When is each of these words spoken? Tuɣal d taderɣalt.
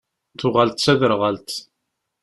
Tuɣal 0.39 0.69
d 0.71 0.77
taderɣalt. 0.77 1.51